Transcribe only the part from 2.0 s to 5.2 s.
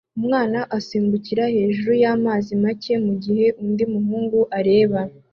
y'amazi make mugihe undi muhungu areba